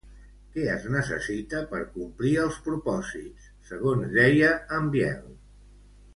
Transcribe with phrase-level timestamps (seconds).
[0.53, 5.23] Què es necessita per complir els propòsits, segons deia en Biel?